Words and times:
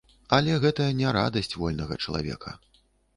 Але 0.37 0.53
гэта 0.63 0.87
не 1.01 1.11
радасць 1.17 1.57
вольнага 1.65 1.99
чалавека. 2.07 2.55